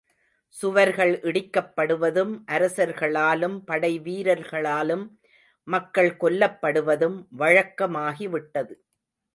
[0.55, 5.05] சுவர்கள் இடிக்கப்படுவதும், அரசர்களாலும், படைவீரர்களாலும்
[5.67, 8.73] மக்கள் கொல்லப்படுவதும், வழக்கமாகிவிட்டது.